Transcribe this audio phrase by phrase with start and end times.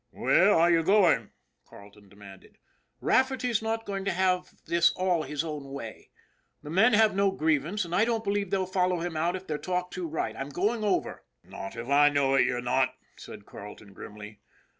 [0.09, 1.29] "Where are you going?"
[1.69, 2.57] Carleton demanded."
[3.11, 6.09] Rafferty's not going to have this all his own way.
[6.63, 9.59] The men have no grievance, and I don't believe they'll follow him out if they're
[9.59, 10.35] talked to right.
[10.35, 14.39] I'm going over."" Not if I know it, you're not," said Carleton grimly.